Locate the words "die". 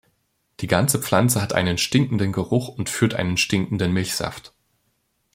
0.61-0.65